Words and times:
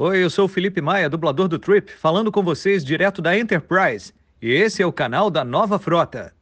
Oi, 0.00 0.22
eu 0.22 0.30
sou 0.30 0.44
o 0.44 0.48
Felipe 0.48 0.80
Maia, 0.80 1.10
dublador 1.10 1.48
do 1.48 1.58
Trip, 1.58 1.90
falando 1.90 2.30
com 2.30 2.40
vocês 2.40 2.84
direto 2.84 3.20
da 3.20 3.36
Enterprise. 3.36 4.14
E 4.40 4.48
esse 4.48 4.80
é 4.80 4.86
o 4.86 4.92
canal 4.92 5.28
da 5.28 5.44
Nova 5.44 5.76
Frota. 5.76 6.32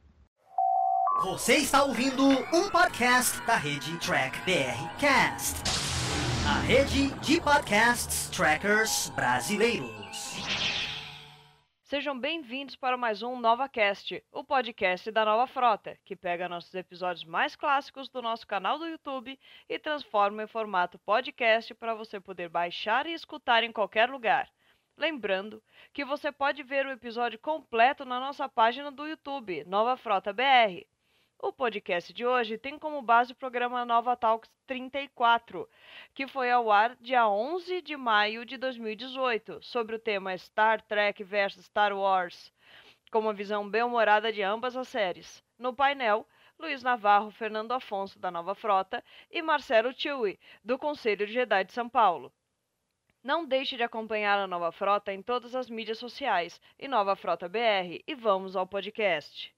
Você 1.23 1.55
está 1.55 1.83
ouvindo 1.83 2.23
um 2.23 2.69
podcast 2.69 3.41
da 3.47 3.57
rede 3.57 3.97
Track 3.97 4.39
BR 4.41 4.99
Cast, 4.99 5.63
a 6.47 6.61
rede 6.61 7.09
de 7.23 7.41
podcasts 7.41 8.29
trackers 8.29 9.11
brasileiros. 9.17 10.06
Sejam 11.87 12.19
bem-vindos 12.19 12.75
para 12.75 12.97
mais 12.97 13.23
um 13.23 13.39
NovaCast, 13.39 14.21
o 14.33 14.43
podcast 14.43 15.09
da 15.13 15.25
Nova 15.25 15.47
Frota, 15.47 15.97
que 16.05 16.17
pega 16.17 16.49
nossos 16.49 16.75
episódios 16.75 17.25
mais 17.25 17.55
clássicos 17.55 18.09
do 18.09 18.21
nosso 18.21 18.45
canal 18.45 18.77
do 18.77 18.89
YouTube 18.89 19.39
e 19.69 19.79
transforma 19.79 20.43
em 20.43 20.49
formato 20.49 20.99
podcast 20.99 21.73
para 21.77 21.95
você 21.95 22.19
poder 22.19 22.49
baixar 22.49 23.07
e 23.07 23.13
escutar 23.13 23.63
em 23.63 23.71
qualquer 23.71 24.11
lugar. 24.11 24.51
Lembrando 24.97 25.63
que 25.93 26.05
você 26.05 26.33
pode 26.33 26.61
ver 26.65 26.87
o 26.87 26.91
episódio 26.91 27.39
completo 27.39 28.05
na 28.05 28.19
nossa 28.19 28.49
página 28.49 28.91
do 28.91 29.07
YouTube, 29.07 29.63
Nova 29.65 29.97
Frota 29.97 30.33
BR. 30.33 30.85
O 31.39 31.53
podcast 31.53 32.15
de 32.15 32.25
hoje 32.25 32.57
tem 32.57 32.79
como 32.79 33.03
base 33.03 33.33
o 33.33 33.37
programa 33.37 33.85
Nova 33.85 34.17
Talks 34.17 34.51
34, 34.67 35.69
que 36.15 36.27
foi 36.27 36.51
ao 36.51 36.73
ar 36.73 36.97
dia 36.97 37.29
11 37.29 37.83
de 37.83 37.95
maio 37.95 38.47
de 38.47 38.57
2018, 38.57 39.63
sobre 39.63 39.97
o 39.97 39.99
tema 39.99 40.37
Star 40.39 40.81
Trek 40.81 41.23
vs 41.23 41.67
Star 41.67 41.95
Wars, 41.95 42.51
com 43.13 43.19
uma 43.19 43.35
visão 43.35 43.69
bem-humorada 43.69 44.33
de 44.33 44.43
ambas 44.43 44.79
as 44.79 44.89
séries. 44.89 45.45
No 45.59 45.75
painel, 45.75 46.27
Luiz 46.59 46.83
Navarro, 46.83 47.31
Fernando 47.31 47.73
Afonso, 47.73 48.19
da 48.19 48.31
Nova 48.31 48.55
Frota, 48.55 49.05
e 49.31 49.43
Marcelo 49.43 49.93
Tui, 49.93 50.41
do 50.65 50.79
Conselho 50.79 51.27
de 51.27 51.35
Jedi 51.35 51.65
de 51.65 51.73
São 51.75 51.87
Paulo. 51.87 52.33
Não 53.23 53.45
deixe 53.45 53.77
de 53.77 53.83
acompanhar 53.83 54.39
a 54.39 54.47
Nova 54.47 54.73
Frota 54.73 55.13
em 55.13 55.23
todas 55.23 55.55
as 55.55 55.69
mídias 55.69 55.99
sociais 55.99 56.59
e 56.79 56.89
Nova 56.89 57.15
Frota 57.15 57.47
BR 57.47 58.03
e 58.07 58.15
vamos 58.15 58.57
ao 58.57 58.67
podcast. 58.67 59.56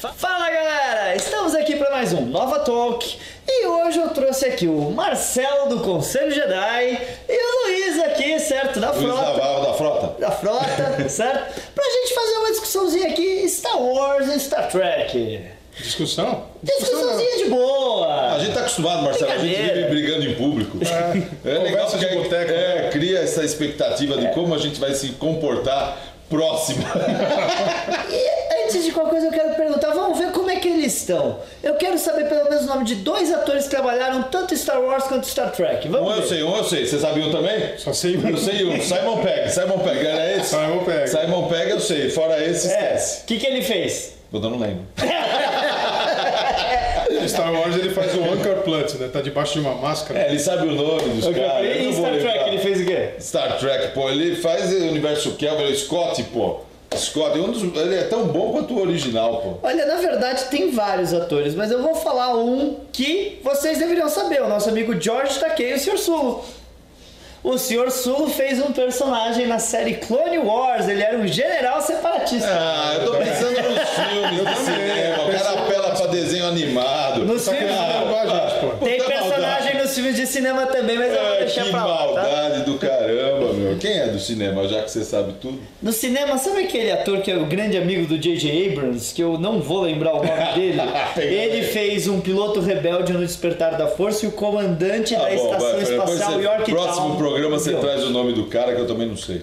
Fala 0.00 0.48
galera, 0.48 1.14
estamos 1.14 1.54
aqui 1.54 1.76
para 1.76 1.90
mais 1.90 2.14
um 2.14 2.22
Nova 2.22 2.60
Talk 2.60 3.18
e 3.46 3.66
hoje 3.66 3.98
eu 3.98 4.08
trouxe 4.08 4.46
aqui 4.46 4.66
o 4.66 4.90
Marcelo 4.90 5.68
do 5.68 5.80
Conselho 5.80 6.30
Jedi 6.30 6.98
e 7.28 7.36
o 7.36 7.66
Luiz 7.66 8.02
aqui, 8.04 8.40
certo? 8.40 8.80
Da 8.80 8.92
Luiz 8.92 9.02
frota. 9.02 9.22
Navarro 9.22 9.66
da 9.66 9.74
Frota. 9.74 10.20
Da 10.20 10.30
frota, 10.30 11.04
certo? 11.06 11.60
Pra 11.74 11.84
gente 11.84 12.14
fazer 12.14 12.32
uma 12.38 12.50
discussãozinha 12.50 13.08
aqui 13.08 13.46
Star 13.46 13.78
Wars 13.78 14.26
e 14.28 14.40
Star 14.40 14.70
Trek. 14.70 15.42
Discussão? 15.76 16.44
Discussãozinha 16.62 17.36
de 17.36 17.50
boa. 17.50 18.32
A 18.36 18.38
gente 18.38 18.54
tá 18.54 18.60
acostumado, 18.60 19.02
Marcelo, 19.02 19.32
a 19.32 19.36
gente 19.36 19.54
vive 19.54 19.84
brigando 19.84 20.24
em 20.24 20.34
público. 20.34 20.78
É, 21.44 21.58
legal 21.58 21.84
Conversa 21.84 21.98
de 21.98 22.34
é, 22.34 22.82
né? 22.84 22.88
cria 22.90 23.18
essa 23.18 23.44
expectativa 23.44 24.16
de 24.16 24.28
como 24.28 24.54
a 24.54 24.58
gente 24.58 24.80
vai 24.80 24.94
se 24.94 25.10
comportar 25.10 25.98
próximo. 26.30 26.82
E 28.10 28.39
antes 28.70 28.84
de 28.84 28.92
qualquer 28.92 29.10
coisa 29.10 29.26
eu 29.26 29.32
quero 29.32 29.54
perguntar, 29.54 29.92
vamos 29.92 30.18
ver 30.18 30.30
como 30.32 30.50
é 30.50 30.56
que 30.56 30.68
eles 30.68 30.96
estão. 30.96 31.38
Eu 31.62 31.74
quero 31.74 31.98
saber 31.98 32.28
pelo 32.28 32.44
menos 32.48 32.64
o 32.64 32.66
nome 32.66 32.84
de 32.84 32.94
dois 32.96 33.32
atores 33.32 33.64
que 33.64 33.70
trabalharam 33.70 34.22
tanto 34.24 34.54
em 34.54 34.56
Star 34.56 34.80
Wars 34.80 35.04
quanto 35.04 35.24
em 35.26 35.30
Star 35.30 35.50
Trek. 35.52 35.88
um 35.88 35.90
Vamos 35.92 36.16
eu 36.16 36.22
ver. 36.22 36.28
sei, 36.28 36.42
um 36.42 36.56
eu 36.56 36.64
sei. 36.64 36.86
Você 36.86 36.98
sabia 36.98 37.24
um 37.26 37.30
também? 37.32 37.76
Só 37.78 37.92
sei 37.92 38.16
um. 38.16 38.28
Eu 38.28 38.36
sei 38.36 38.64
um. 38.64 38.80
Simon 38.80 39.18
Pegg. 39.18 39.50
Simon 39.50 39.78
Pegg, 39.78 40.06
era 40.06 40.36
esse? 40.36 40.50
Simon 40.50 40.84
Pegg. 40.84 41.08
Simon 41.08 41.48
Pegg 41.48 41.70
eu 41.70 41.80
sei. 41.80 42.10
Fora 42.10 42.42
esse, 42.44 42.68
É, 42.68 42.70
esquece. 42.94 43.22
o 43.22 43.26
que, 43.26 43.38
que 43.38 43.46
ele 43.46 43.62
fez? 43.62 44.14
Eu 44.32 44.38
não 44.40 44.58
lembro. 44.58 44.84
Em 47.10 47.26
Star 47.28 47.52
Wars 47.52 47.74
ele 47.76 47.90
faz 47.90 48.14
o 48.14 48.22
Anchor 48.22 48.62
Plant, 48.62 48.94
né? 48.94 49.08
Tá 49.12 49.20
debaixo 49.20 49.54
de 49.54 49.60
uma 49.60 49.74
máscara. 49.74 50.20
É, 50.20 50.28
ele 50.30 50.38
sabe 50.38 50.68
o 50.68 50.72
nome 50.72 51.08
dos 51.20 51.24
caras. 51.34 51.66
eu 51.66 51.90
e 51.90 51.92
Star. 51.92 52.12
Trek 52.18 52.48
ele 52.48 52.58
fez 52.58 52.80
o 52.80 52.84
quê? 52.86 53.08
Star 53.20 53.58
Trek, 53.58 53.88
pô, 53.88 54.08
ele 54.08 54.36
faz 54.36 54.72
o 54.72 54.76
universo 54.88 55.32
Kelvin, 55.32 55.64
o 55.64 55.76
Scott, 55.76 56.22
pô. 56.32 56.60
Scott, 56.96 57.38
um 57.38 57.50
dos- 57.52 57.62
ele 57.76 57.94
é 57.94 58.02
tão 58.04 58.24
bom 58.26 58.50
quanto 58.52 58.74
o 58.74 58.80
original, 58.80 59.36
pô. 59.40 59.66
Olha, 59.66 59.86
na 59.86 59.94
verdade 59.96 60.44
tem 60.46 60.70
vários 60.72 61.14
atores, 61.14 61.54
mas 61.54 61.70
eu 61.70 61.80
vou 61.82 61.94
falar 61.94 62.34
um 62.36 62.78
que 62.92 63.38
vocês 63.44 63.78
deveriam 63.78 64.08
saber, 64.08 64.42
o 64.42 64.48
nosso 64.48 64.68
amigo 64.68 65.00
George 65.00 65.38
Takei, 65.38 65.74
o 65.74 65.78
Sr. 65.78 65.98
Sulo. 65.98 66.44
O 67.42 67.56
Sr. 67.56 67.90
Sulo 67.90 68.28
fez 68.28 68.60
um 68.60 68.72
personagem 68.72 69.46
na 69.46 69.58
série 69.58 69.94
Clone 69.94 70.38
Wars, 70.38 70.88
ele 70.88 71.02
era 71.02 71.16
um 71.16 71.26
general 71.26 71.80
separatista. 71.80 72.48
Ah, 72.50 72.96
eu 73.00 73.06
tô 73.06 73.16
pensando 73.16 73.52
nos 73.52 73.88
filmes 73.88 74.44
do 74.44 74.64
cinema, 74.64 75.22
o 75.24 75.32
cara 75.32 75.62
desenho 76.10 76.46
animado. 76.46 77.24
Nos 77.24 77.42
Só 77.42 77.50
que 77.52 77.58
filmes- 77.58 77.76
eles 77.76 77.88
não 77.94 78.02
igual 78.06 78.20
a 78.20 78.26
gente, 78.26 78.60
pô. 78.60 78.84
Tem 78.84 78.98
personagem 78.98 79.40
maldade. 79.40 79.78
nos 79.78 79.94
filmes 79.94 80.16
de 80.16 80.26
cinema 80.26 80.66
também, 80.66 80.98
mas 80.98 81.12
eu 81.14 81.20
vou 81.22 81.34
É, 81.34 81.38
deixar 81.40 81.64
que 81.64 81.70
pra 81.70 81.84
lá, 81.84 81.96
tá? 81.98 82.12
maldade 82.22 82.60
do 82.64 82.74
caramba, 82.78 83.52
meu. 83.52 83.76
Quem 83.78 83.98
é 83.98 84.06
do 84.08 84.18
cinema, 84.18 84.68
já 84.68 84.82
que 84.82 84.90
você 84.90 85.04
sabe 85.04 85.32
tudo? 85.40 85.58
No 85.82 85.92
cinema, 85.92 86.36
sabe 86.38 86.64
aquele 86.64 86.90
ator 86.92 87.20
que 87.20 87.30
é 87.30 87.36
o 87.36 87.46
grande 87.46 87.76
amigo 87.76 88.06
do 88.06 88.18
J.J. 88.18 88.70
Abrams, 88.72 89.14
que 89.14 89.22
eu 89.22 89.38
não 89.38 89.60
vou 89.60 89.80
lembrar 89.82 90.12
o 90.14 90.16
nome 90.24 90.28
dele? 90.54 90.80
Ele 91.16 91.62
fez 91.64 92.06
um 92.08 92.20
piloto 92.20 92.60
rebelde 92.60 93.12
no 93.12 93.20
Despertar 93.20 93.76
da 93.76 93.86
Força 93.86 94.24
e 94.24 94.28
o 94.28 94.32
comandante 94.32 95.14
da 95.14 95.26
Ah, 95.26 95.30
bom, 95.30 95.34
Estação 95.34 95.70
vai, 95.72 95.82
Espacial 95.82 96.32
você- 96.32 96.42
Yorktown. 96.44 96.74
Próximo 96.74 97.16
programa 97.16 97.58
você 97.58 97.72
traz 97.74 98.04
o 98.04 98.10
nome 98.10 98.32
do 98.32 98.44
cara 98.46 98.74
que 98.74 98.80
eu 98.80 98.86
também 98.86 99.06
não 99.06 99.16
sei. 99.16 99.42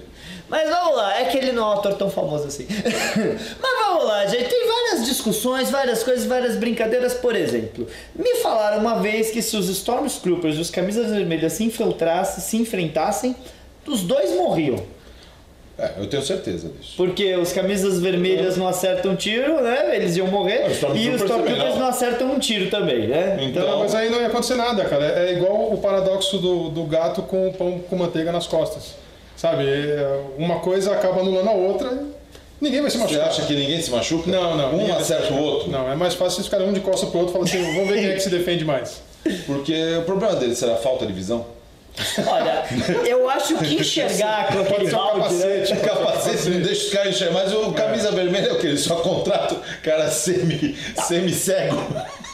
Mas 0.49 0.69
vamos 0.69 0.95
lá, 0.95 1.19
é 1.19 1.25
que 1.25 1.37
ele 1.37 1.51
não 1.51 1.63
é 1.63 1.75
um 1.75 1.79
ator 1.79 1.93
tão 1.95 2.09
famoso 2.09 2.47
assim. 2.47 2.65
Mas 3.61 3.76
vamos 3.97 4.05
lá, 4.05 4.25
gente. 4.27 4.49
Tem 4.49 4.67
várias 4.67 5.05
discussões, 5.05 5.69
várias 5.69 6.03
coisas, 6.03 6.25
várias 6.25 6.55
brincadeiras. 6.55 7.13
Por 7.15 7.35
exemplo, 7.35 7.87
me 8.15 8.35
falaram 8.35 8.79
uma 8.79 8.99
vez 8.99 9.31
que 9.31 9.41
se 9.41 9.57
os 9.57 9.67
Stormtroopers 9.69 10.57
e 10.57 10.61
os 10.61 10.69
Camisas 10.69 11.11
Vermelhas 11.11 11.53
se 11.53 11.63
infiltrassem, 11.63 12.43
se 12.43 12.57
enfrentassem, 12.57 13.35
os 13.85 14.01
dois 14.01 14.31
morriam. 14.31 14.83
É, 15.79 15.91
eu 15.99 16.07
tenho 16.07 16.23
certeza 16.23 16.69
disso. 16.69 16.93
Porque 16.97 17.35
os 17.35 17.53
camisas 17.53 17.99
vermelhas 17.99 18.57
não 18.57 18.67
acertam 18.67 19.15
tiro, 19.15 19.61
né? 19.61 19.95
Eles 19.95 20.17
iam 20.17 20.25
morrer. 20.25 20.65
Os 20.65 20.81
e 20.99 21.09
os 21.09 21.21
Stormtroopers 21.21 21.75
não. 21.75 21.79
não 21.81 21.87
acertam 21.87 22.31
um 22.31 22.39
tiro 22.39 22.71
também, 22.71 23.07
né? 23.07 23.37
Então, 23.41 23.63
Não, 23.63 23.79
mas 23.79 23.93
aí 23.93 24.09
não 24.09 24.19
ia 24.19 24.25
acontecer 24.25 24.55
nada, 24.55 24.83
cara. 24.85 25.05
É 25.05 25.33
igual 25.33 25.71
o 25.71 25.77
paradoxo 25.77 26.39
do, 26.39 26.69
do 26.69 26.83
gato 26.85 27.21
com 27.21 27.49
o 27.49 27.53
pão 27.53 27.77
com 27.87 27.95
manteiga 27.95 28.31
nas 28.31 28.47
costas. 28.47 28.95
Sabe? 29.35 29.65
É, 29.67 30.19
Uma 30.39 30.61
coisa 30.61 30.93
acaba 30.93 31.21
anulando 31.21 31.49
a 31.49 31.53
outra 31.53 32.16
ninguém 32.61 32.81
vai 32.81 32.89
se 32.91 32.97
você 32.97 33.03
machucar. 33.03 33.27
acha 33.27 33.41
que 33.43 33.53
ninguém 33.53 33.81
se 33.81 33.91
machuca? 33.91 34.29
Não, 34.31 34.55
não. 34.57 34.75
Um 34.75 34.95
acerta 34.95 35.33
o 35.33 35.41
outro? 35.41 35.69
Não, 35.69 35.91
é 35.91 35.95
mais 35.95 36.13
fácil 36.13 36.43
se 36.43 36.49
ficar 36.49 36.61
um 36.63 36.73
de 36.73 36.79
costa 36.79 37.07
pro 37.07 37.19
outro 37.19 37.31
e 37.31 37.33
falar 37.33 37.45
assim, 37.45 37.75
vamos 37.75 37.89
ver 37.89 37.99
quem 38.01 38.09
é 38.09 38.13
que 38.13 38.19
se 38.19 38.29
defende 38.29 38.65
mais. 38.65 39.01
Porque 39.45 39.95
o 39.97 40.03
problema 40.03 40.35
dele 40.35 40.55
será 40.55 40.73
a 40.73 40.77
falta 40.77 41.05
de 41.05 41.13
visão? 41.13 41.45
Olha, 42.27 42.63
eu 43.07 43.27
acho 43.27 43.57
que 43.57 43.73
enxergar 43.73 44.47
com 44.53 44.59
aquele 44.59 44.87
um 44.87 44.91
balde, 44.91 45.33
né? 45.33 45.65
capacete. 45.65 45.73
O 45.73 45.81
capacete 45.81 46.49
não 46.49 46.61
deixa 46.61 46.85
os 46.85 46.93
caras 46.93 47.15
enxergar, 47.15 47.33
mas 47.33 47.53
o 47.53 47.71
camisa 47.71 48.11
vermelha 48.11 48.49
é 48.49 48.53
o 48.53 48.59
que? 48.59 48.67
Ele 48.67 48.77
só 48.77 48.97
contrata 48.97 49.55
o 49.55 49.61
cara 49.81 50.07
semi, 50.11 50.77
semi-cego. 51.07 51.75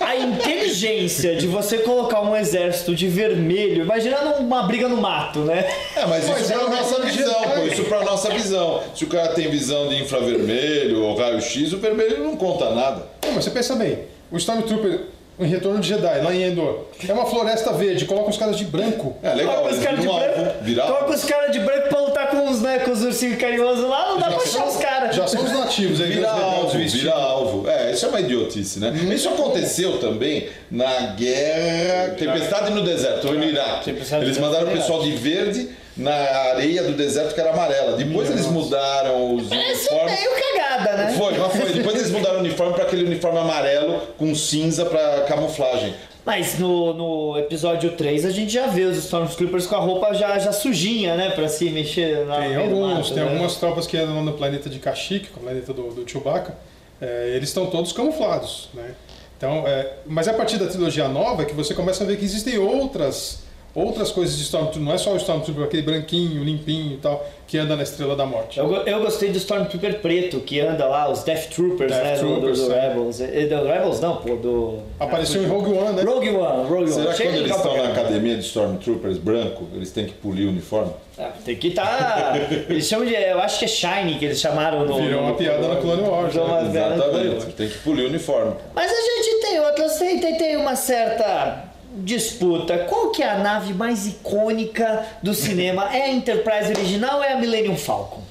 A 0.05 0.15
inteligência 0.15 1.35
de 1.35 1.47
você 1.47 1.77
colocar 1.79 2.21
um 2.21 2.35
exército 2.35 2.93
de 2.95 3.07
vermelho, 3.07 3.83
imagina 3.83 4.21
numa 4.39 4.63
briga 4.63 4.87
no 4.87 4.97
mato, 4.97 5.39
né? 5.39 5.65
É, 5.95 6.05
mas 6.05 6.23
isso 6.27 6.53
é 6.53 6.57
pra 6.57 6.65
uma 6.65 6.75
nossa 6.75 7.01
de 7.01 7.11
visão, 7.17 7.41
pô. 7.41 7.59
Isso 7.65 7.83
pra 7.85 8.03
nossa 8.03 8.29
visão. 8.29 8.81
Se 8.95 9.03
o 9.03 9.07
cara 9.07 9.29
tem 9.33 9.49
visão 9.49 9.87
de 9.87 10.01
infravermelho 10.01 11.03
ou 11.03 11.15
raio-x, 11.15 11.73
o 11.73 11.77
vermelho 11.77 12.23
não 12.23 12.35
conta 12.35 12.69
nada. 12.71 13.03
Não, 13.23 13.33
mas 13.33 13.43
você 13.45 13.51
pensa 13.51 13.75
bem, 13.75 13.99
o 14.31 14.37
Stormtrooper 14.37 15.01
em 15.39 15.47
Retorno 15.47 15.79
de 15.79 15.87
Jedi, 15.89 16.21
lá 16.21 16.31
em 16.33 16.43
Endor, 16.43 16.81
é 17.07 17.11
uma 17.11 17.25
floresta 17.25 17.73
verde, 17.73 18.05
coloca 18.05 18.29
os 18.29 18.37
caras 18.37 18.55
de 18.55 18.65
branco. 18.65 19.15
É 19.23 19.33
legal, 19.33 19.55
Coloca 19.55 19.73
os 19.73 19.79
caras 19.83 19.99
de 19.99 20.05
branco, 20.07 20.53
virar. 20.61 20.83
coloca 20.85 21.11
os 21.11 21.23
caras 21.25 21.51
de 21.51 21.59
branco 21.59 21.89
pra 21.89 21.99
lutar 22.01 22.27
com 22.29 22.49
os, 22.51 22.61
né, 22.61 22.79
com 22.79 22.91
os 22.91 23.01
ursinhos 23.01 23.37
carinhosos 23.37 23.89
lá, 23.89 24.09
não 24.09 24.19
dá 24.19 24.27
pra 24.27 24.37
achar 24.43 24.63
os 24.67 24.77
caras. 24.77 25.15
Já 25.15 25.25
são 25.25 25.43
os 25.43 25.51
nativos, 25.51 25.99
aí 26.01 26.11
Vira 26.11 26.29
alvo, 26.29 26.77
vira 26.77 27.13
alvo. 27.13 27.67
É, 27.67 27.82
isso 27.93 28.05
é 28.05 28.09
uma 28.09 28.19
idiotice, 28.19 28.79
né? 28.79 28.89
Uhum. 28.89 29.11
Isso 29.13 29.29
aconteceu 29.29 29.97
também 29.99 30.49
na 30.69 31.13
guerra 31.15 32.09
Tempestade 32.15 32.71
no 32.71 32.81
Deserto, 32.83 33.27
foi 33.27 33.37
no 33.37 33.43
Iraque. 33.43 33.89
Eles 34.21 34.37
mandaram 34.37 34.67
o 34.67 34.71
pessoal 34.71 35.01
de 35.01 35.11
verde 35.11 35.69
na 35.95 36.13
areia 36.13 36.83
do 36.83 36.93
deserto 36.93 37.33
que 37.35 37.39
era 37.39 37.51
amarela. 37.51 37.95
Depois 37.95 38.29
eles 38.29 38.47
mudaram 38.47 39.35
os 39.35 39.47
Parece 39.47 39.89
uniformes. 39.89 40.19
meio 40.19 40.31
cagada, 40.31 40.97
né? 40.97 41.13
Foi, 41.17 41.37
mas 41.37 41.51
foi. 41.55 41.71
Depois 41.73 41.95
eles 41.95 42.09
mudaram 42.11 42.37
o 42.37 42.39
uniforme 42.39 42.73
para 42.73 42.83
aquele 42.83 43.03
uniforme 43.03 43.37
amarelo 43.39 44.01
com 44.17 44.33
cinza 44.33 44.85
para 44.85 45.21
camuflagem. 45.21 45.93
Mas 46.25 46.57
no, 46.57 46.93
no 46.93 47.37
episódio 47.37 47.91
3 47.91 48.25
a 48.25 48.29
gente 48.29 48.53
já 48.53 48.67
vê 48.67 48.83
os 48.83 48.97
Stormtroopers 48.97 49.67
com 49.67 49.75
a 49.75 49.79
roupa 49.79 50.13
já, 50.13 50.39
já 50.39 50.53
sujinha, 50.53 51.15
né? 51.15 51.31
Pra 51.31 51.49
se 51.49 51.69
mexer 51.69 52.25
lá 52.25 52.39
Tem 52.41 52.55
alguns, 52.55 52.93
mato, 52.93 53.13
tem 53.13 53.23
né? 53.23 53.29
algumas 53.29 53.55
tropas 53.57 53.85
que 53.85 53.97
andam 53.97 54.23
no 54.23 54.31
planeta 54.31 54.69
de 54.69 54.79
Kashyyyk, 54.79 55.27
que 55.27 55.33
é 55.33 55.37
o 55.37 55.43
planeta 55.43 55.73
do, 55.73 55.91
do 55.91 56.09
Chewbacca, 56.09 56.55
é, 57.03 57.35
eles 57.35 57.49
estão 57.49 57.65
todos 57.65 57.91
camuflados, 57.91 58.69
né? 58.73 58.95
Então, 59.37 59.67
é, 59.67 59.97
mas 60.05 60.27
é 60.27 60.31
a 60.31 60.33
partir 60.33 60.57
da 60.57 60.67
trilogia 60.67 61.07
nova 61.09 61.43
que 61.43 61.53
você 61.53 61.73
começa 61.73 62.03
a 62.03 62.07
ver 62.07 62.17
que 62.17 62.23
existem 62.23 62.57
outras 62.57 63.42
outras 63.75 64.11
coisas 64.11 64.37
de 64.37 64.43
Stormtrooper, 64.43 64.81
não 64.83 64.93
é 64.93 64.97
só 64.97 65.13
o 65.13 65.17
Stormtrooper, 65.17 65.63
aquele 65.65 65.81
branquinho, 65.81 66.43
limpinho 66.43 66.93
e 66.93 66.97
tal, 66.97 67.25
que 67.47 67.57
anda 67.57 67.75
na 67.75 67.83
Estrela 67.83 68.15
da 68.15 68.25
Morte. 68.25 68.59
Eu, 68.59 68.71
eu 68.71 68.99
gostei 69.01 69.29
do 69.31 69.37
Stormtrooper 69.37 69.99
preto, 69.99 70.39
que 70.41 70.59
anda 70.59 70.85
lá, 70.85 71.09
os 71.09 71.23
Death 71.23 71.49
Troopers, 71.49 71.91
Death 71.91 72.03
né? 72.03 72.15
do- 72.17 72.19
do, 72.21 72.31
Troopers, 72.35 72.59
do 72.59 72.73
é. 72.73 72.87
Rebels. 72.89 73.21
Eh, 73.21 73.45
Do 73.47 73.63
Rebels 73.65 73.99
não, 73.99 74.17
pô, 74.17 74.35
do. 74.35 74.79
Apareceu 74.99 75.43
em 75.43 75.47
Rogue 75.47 75.71
One, 75.77 75.93
né? 75.95 76.03
Rogue 76.03 76.29
One, 76.29 76.63
Rogue 76.69 76.75
One. 76.83 76.91
Será 76.91 77.13
que 77.13 77.23
quando 77.23 77.35
eles 77.35 77.55
estão 77.55 77.77
na 77.77 77.89
academia 77.89 78.35
de 78.35 78.41
Stormtroopers 78.43 79.17
branco, 79.17 79.67
eles 79.73 79.91
têm 79.91 80.05
que 80.05 80.13
polir 80.13 80.45
o 80.47 80.49
uniforme? 80.49 80.91
Ah, 81.17 81.29
Tem 81.45 81.55
que 81.55 81.67
estar. 81.67 82.35
eles 82.69 82.87
chamam 82.87 83.05
de. 83.05 83.13
Eu 83.13 83.39
acho 83.39 83.59
que 83.59 83.65
é 83.65 83.67
Shine 83.67 84.15
que 84.17 84.25
eles 84.25 84.39
chamaram 84.39 84.85
no. 84.85 84.95
Virou 84.95 85.21
uma 85.21 85.35
piada 85.35 85.67
na 85.67 85.75
Clone 85.75 86.01
Wars, 86.01 86.33
né? 86.33 86.41
Exatamente, 86.69 87.45
tem 87.53 87.67
que 87.69 87.77
polir 87.79 88.05
o 88.05 88.07
uniforme. 88.09 88.53
Mas 88.73 88.91
a 88.91 88.95
gente 88.95 89.41
tem 89.41 89.59
outras, 89.59 89.97
tem, 89.99 90.19
tem, 90.19 90.37
tem 90.37 90.57
uma 90.57 90.75
certa 90.75 91.65
disputa. 91.95 92.79
Qual 92.79 93.11
que 93.11 93.21
é 93.21 93.29
a 93.29 93.37
nave 93.37 93.73
mais 93.73 94.07
icônica 94.07 95.05
do 95.21 95.33
cinema? 95.33 95.95
É 95.95 96.03
a 96.03 96.09
Enterprise 96.09 96.71
original 96.71 97.17
ou 97.17 97.23
é 97.23 97.33
a 97.33 97.37
Millennium 97.37 97.77
Falcon? 97.77 98.21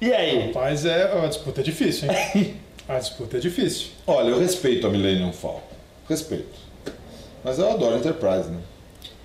E 0.00 0.12
aí? 0.12 0.52
Mas 0.54 0.84
é, 0.84 1.10
a 1.24 1.26
disputa 1.26 1.60
é 1.60 1.64
difícil, 1.64 2.08
hein? 2.10 2.56
A 2.88 3.00
disputa 3.00 3.36
é 3.36 3.40
difícil. 3.40 3.88
Olha, 4.06 4.28
eu 4.28 4.38
respeito 4.38 4.86
a 4.86 4.90
Millennium 4.90 5.32
Falcon. 5.32 5.60
Respeito. 6.08 6.56
Mas 7.42 7.58
eu 7.58 7.68
adoro 7.68 7.96
a 7.96 7.98
Enterprise, 7.98 8.48
né? 8.48 8.58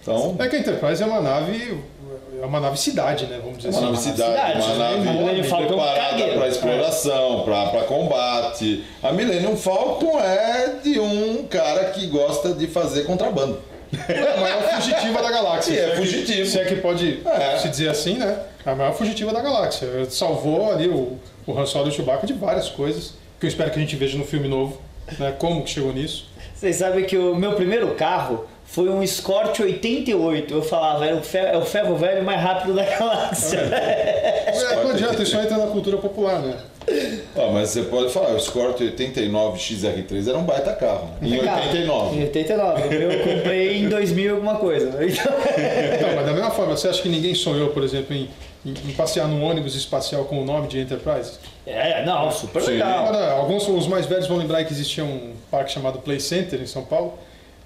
Então, 0.01 0.35
É 0.39 0.47
que 0.47 0.55
a 0.55 0.59
Enterprise 0.59 1.03
é 1.03 1.05
uma 1.05 1.21
nave. 1.21 1.79
É 2.41 2.45
uma 2.45 2.59
nave 2.59 2.79
cidade, 2.79 3.27
né? 3.27 3.39
Vamos 3.39 3.59
dizer 3.59 3.69
uma 3.69 3.91
assim. 3.91 4.09
nave 4.09 4.17
cidade, 4.17 4.53
uma 4.55 4.61
cidade, 4.61 4.79
nave 4.79 4.99
né? 5.05 5.13
Millennium 5.13 5.43
Falcon 5.43 5.67
preparada 5.67 6.27
para 6.33 6.47
exploração, 6.47 7.43
para 7.43 7.83
combate. 7.83 8.83
A 9.03 9.11
Millennium 9.11 9.55
Falcon 9.55 10.19
é 10.19 10.75
de 10.83 10.99
um 10.99 11.20
gosta 12.11 12.53
de 12.53 12.67
fazer 12.67 13.03
contrabando. 13.05 13.59
É 14.07 14.33
a 14.37 14.37
maior 14.39 14.61
fugitiva 14.63 15.21
da 15.21 15.31
galáxia. 15.31 15.73
E 15.73 15.77
é 15.79 15.83
Se 15.85 15.89
que- 15.91 15.97
fugitivo. 15.97 16.49
Se 16.49 16.59
é 16.59 16.65
que 16.65 16.75
pode 16.75 17.19
É. 17.25 17.57
se 17.57 17.67
dizer 17.69 17.89
assim, 17.89 18.15
né? 18.17 18.39
É 18.65 18.69
a 18.71 18.75
maior 18.75 18.93
fugitiva 18.93 19.33
da 19.33 19.41
galáxia. 19.41 19.87
Salvou 20.09 20.71
ali 20.71 20.87
o, 20.87 21.17
o 21.45 21.57
Han 21.59 21.65
Solo 21.65 21.87
e 21.87 21.89
o 21.89 21.91
Chewbacca 21.91 22.25
de 22.27 22.33
várias 22.33 22.69
coisas, 22.69 23.13
que 23.39 23.45
eu 23.45 23.49
espero 23.49 23.69
que 23.71 23.77
a 23.77 23.81
gente 23.81 23.95
veja 23.95 24.17
no 24.17 24.23
filme 24.25 24.47
novo. 24.47 24.79
Né? 25.19 25.33
Como 25.37 25.63
que 25.63 25.71
chegou 25.71 25.91
nisso. 25.91 26.29
Vocês 26.55 26.75
sabem 26.77 27.03
que 27.05 27.17
o 27.17 27.35
meu 27.35 27.53
primeiro 27.53 27.95
carro 27.95 28.45
foi 28.63 28.87
um 28.87 29.03
Escort 29.03 29.59
88. 29.59 30.53
Eu 30.53 30.61
falava, 30.61 31.05
é 31.05 31.13
o 31.13 31.21
ferro, 31.21 31.47
é 31.47 31.57
o 31.57 31.65
ferro 31.65 31.95
velho 31.97 32.23
mais 32.23 32.39
rápido 32.39 32.73
da 32.73 32.83
galáxia. 32.97 33.57
É, 33.59 34.75
não 34.83 34.91
adianta, 34.91 35.21
isso 35.21 35.35
entra 35.37 35.57
na 35.57 35.67
cultura 35.67 35.97
popular, 35.97 36.39
né? 36.39 36.55
Ó, 37.35 37.51
mas 37.51 37.69
você 37.69 37.83
pode 37.83 38.11
falar, 38.11 38.31
o 38.33 38.37
Escort 38.37 38.79
89 38.81 39.57
XR3 39.59 40.27
era 40.29 40.37
um 40.37 40.43
baita 40.43 40.73
carro, 40.73 41.09
né? 41.21 41.27
em 41.29 41.39
89. 41.39 42.15
Em 42.17 42.21
89. 42.23 42.81
O 42.81 42.89
meu 42.89 43.11
eu 43.11 43.19
comprei 43.35 43.77
em 43.77 43.89
2000 43.89 44.35
alguma 44.35 44.55
coisa. 44.55 44.89
né? 44.91 45.05
Então, 45.07 45.33
Então, 45.95 46.15
mas 46.15 46.25
da 46.25 46.33
mesma 46.33 46.51
forma, 46.51 46.75
você 46.75 46.87
acha 46.87 47.01
que 47.01 47.09
ninguém 47.09 47.33
sonhou, 47.35 47.69
por 47.69 47.83
exemplo, 47.83 48.15
em, 48.15 48.29
em- 48.65 48.73
em 48.89 48.93
passear 48.93 49.27
num 49.27 49.43
ônibus 49.43 49.75
espacial 49.75 50.25
com 50.25 50.41
o 50.41 50.45
nome 50.45 50.67
de 50.67 50.79
Enterprise? 50.79 51.33
é, 51.65 52.03
não, 52.05 52.31
super 52.31 52.61
Sim. 52.61 52.71
legal. 52.71 53.07
Agora, 53.07 53.31
alguns 53.33 53.67
os 53.67 53.87
mais 53.87 54.05
velhos 54.05 54.27
vão 54.27 54.37
lembrar 54.37 54.63
que 54.63 54.73
existia 54.73 55.03
um 55.03 55.33
parque 55.49 55.71
chamado 55.71 55.99
Play 55.99 56.19
Center 56.19 56.59
em 56.61 56.65
São 56.65 56.83
Paulo 56.83 57.13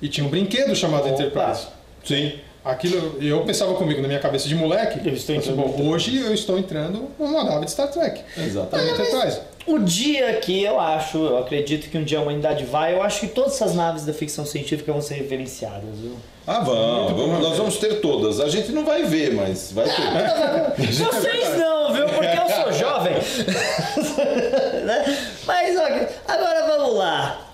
e 0.01 0.07
tinha 0.09 0.25
um 0.25 0.29
brinquedo 0.29 0.75
chamado 0.75 1.07
Opa. 1.07 1.13
Enterprise. 1.23 1.67
Sim. 2.03 2.33
Aquilo, 2.65 3.21
eu 3.21 3.44
pensava 3.45 3.75
comigo 3.75 4.01
na 4.01 4.07
minha 4.07 4.19
cabeça 4.19 4.47
de 4.47 4.56
moleque. 4.56 5.00
Eu 5.07 5.13
estou 5.13 5.38
assim, 5.38 5.51
entrando 5.51 5.71
bom, 5.71 5.88
hoje 5.88 6.17
eu 6.17 6.33
estou 6.33 6.57
entrando 6.57 7.09
numa 7.19 7.44
nave 7.44 7.65
de 7.65 7.71
Star 7.71 7.91
Trek. 7.91 8.19
Exatamente. 8.35 8.89
É 8.89 8.94
Enterprise. 8.94 9.39
O 9.67 9.77
dia 9.77 10.33
que 10.38 10.63
eu 10.63 10.79
acho, 10.79 11.17
eu 11.19 11.38
acredito 11.38 11.89
que 11.91 11.97
um 11.97 12.03
dia 12.03 12.17
a 12.17 12.21
humanidade 12.23 12.65
vai, 12.65 12.95
eu 12.95 13.03
acho 13.03 13.19
que 13.19 13.27
todas 13.27 13.53
essas 13.53 13.75
naves 13.75 14.03
da 14.03 14.13
ficção 14.13 14.47
científica 14.47 14.91
vão 14.91 15.01
ser 15.01 15.13
referenciadas, 15.13 16.00
viu? 16.00 16.15
Ah, 16.47 16.59
vamos, 16.62 17.12
vamos, 17.12 17.39
nós 17.39 17.57
vamos 17.57 17.77
ter 17.77 18.01
todas. 18.01 18.39
A 18.39 18.50
gente 18.50 18.71
não 18.71 18.83
vai 18.83 19.03
ver, 19.03 19.33
mas 19.33 19.71
vai 19.71 19.85
ter. 19.85 20.85
Vocês 20.91 21.57
não, 21.59 21.94
viu? 21.94 22.06
Porque 22.07 22.27
eu 22.27 22.63
sou 22.63 22.73
jovem. 22.73 23.13
Né? 24.85 25.17
Mas 25.47 25.75
ok, 25.75 26.07
agora 26.27 26.67
vamos 26.67 26.95
lá. 26.95 27.51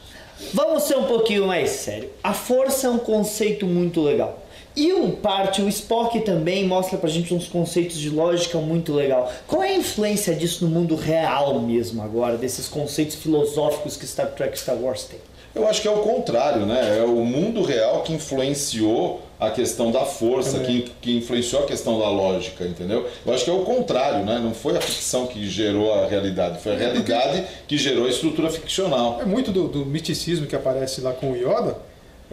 Vamos 0.53 0.83
ser 0.83 0.97
um 0.97 1.05
pouquinho 1.05 1.47
mais 1.47 1.69
sério. 1.69 2.09
A 2.21 2.33
força 2.33 2.87
é 2.87 2.89
um 2.89 2.97
conceito 2.97 3.65
muito 3.65 4.01
legal. 4.01 4.37
E 4.75 4.93
o 4.93 5.11
parte, 5.11 5.61
o 5.61 5.67
Spock 5.67 6.21
também 6.21 6.65
mostra 6.65 6.97
pra 6.97 7.09
gente 7.09 7.33
uns 7.33 7.47
conceitos 7.47 7.97
de 7.97 8.09
lógica 8.09 8.57
muito 8.57 8.93
legal. 8.93 9.31
Qual 9.45 9.61
é 9.61 9.69
a 9.69 9.75
influência 9.75 10.33
disso 10.33 10.63
no 10.65 10.71
mundo 10.71 10.95
real 10.95 11.59
mesmo 11.59 12.01
agora, 12.01 12.37
desses 12.37 12.67
conceitos 12.67 13.15
filosóficos 13.15 13.97
que 13.97 14.07
Star 14.07 14.31
Trek 14.31 14.55
e 14.55 14.59
Star 14.59 14.77
Wars 14.77 15.03
tem? 15.03 15.19
Eu 15.53 15.67
acho 15.67 15.81
que 15.81 15.87
é 15.87 15.91
o 15.91 15.97
contrário, 15.97 16.65
né? 16.65 16.99
É 16.99 17.03
o 17.03 17.25
mundo 17.25 17.61
real 17.61 18.03
que 18.03 18.13
influenciou 18.13 19.21
a 19.37 19.49
questão 19.49 19.91
da 19.91 20.05
força, 20.05 20.59
que, 20.59 20.89
que 21.01 21.17
influenciou 21.17 21.63
a 21.63 21.65
questão 21.65 21.99
da 21.99 22.07
lógica, 22.07 22.63
entendeu? 22.63 23.05
Eu 23.25 23.33
acho 23.33 23.43
que 23.43 23.49
é 23.49 23.53
o 23.53 23.63
contrário, 23.63 24.23
né? 24.23 24.39
Não 24.41 24.53
foi 24.53 24.77
a 24.77 24.81
ficção 24.81 25.27
que 25.27 25.49
gerou 25.49 25.93
a 25.93 26.05
realidade, 26.05 26.61
foi 26.61 26.73
a 26.73 26.77
realidade 26.77 27.43
que 27.67 27.77
gerou 27.77 28.05
a 28.05 28.09
estrutura 28.09 28.49
ficcional. 28.49 29.17
É 29.19 29.25
muito 29.25 29.51
do, 29.51 29.67
do 29.67 29.85
miticismo 29.85 30.45
que 30.45 30.55
aparece 30.55 31.01
lá 31.01 31.11
com 31.11 31.31
o 31.31 31.35
Yoda, 31.35 31.75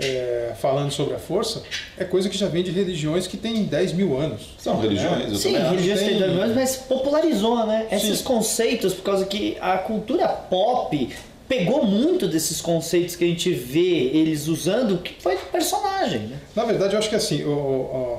é, 0.01 0.53
falando 0.61 0.91
sobre 0.93 1.15
a 1.15 1.19
força, 1.19 1.63
é 1.97 2.05
coisa 2.05 2.29
que 2.29 2.37
já 2.39 2.47
vem 2.49 2.63
de 2.63 2.71
religiões 2.71 3.27
que 3.27 3.37
têm 3.37 3.65
10 3.65 3.93
mil 3.93 4.17
anos. 4.19 4.43
São 4.59 4.81
religiões, 4.81 5.31
eu 5.33 5.37
Sim, 5.37 5.53
também 5.53 5.63
acho. 5.63 5.71
religiões 5.75 6.01
tem- 6.01 6.09
tentativas, 6.19 6.55
mas 6.55 6.77
popularizou, 6.77 7.67
né? 7.67 7.87
Esses 7.91 8.19
Sim. 8.19 8.25
conceitos, 8.25 8.95
por 8.95 9.03
causa 9.03 9.27
que 9.27 9.57
a 9.61 9.79
cultura 9.79 10.29
pop 10.29 11.09
pegou 11.49 11.85
muito 11.85 12.29
desses 12.29 12.61
conceitos 12.61 13.17
que 13.17 13.25
a 13.25 13.27
gente 13.27 13.51
vê 13.53 13.81
eles 14.13 14.49
usando, 14.49 14.99
que 14.99 15.15
foi 15.23 15.37
personagem, 15.37 16.21
né? 16.21 16.37
Na 16.55 16.65
verdade, 16.65 16.93
eu 16.95 16.99
acho 16.99 17.09
que 17.09 17.17
assim, 17.17 17.43
o- 17.45 17.49
o- 17.51 18.19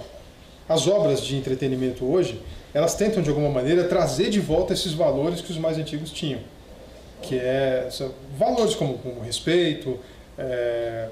as 0.67 0.87
obras 0.87 1.21
de 1.23 1.35
entretenimento 1.35 2.03
hoje, 2.05 2.41
elas 2.73 2.95
tentam 2.95 3.21
de 3.23 3.29
alguma 3.29 3.49
maneira 3.49 3.83
trazer 3.85 4.29
de 4.29 4.39
volta 4.39 4.73
esses 4.73 4.93
valores 4.93 5.41
que 5.41 5.51
os 5.51 5.57
mais 5.57 5.77
antigos 5.77 6.11
tinham. 6.11 6.39
Que 7.21 7.35
é 7.35 7.87
são 7.91 8.11
valores 8.37 8.75
como, 8.75 8.97
como 8.97 9.19
respeito, 9.21 9.99
é, 10.37 11.07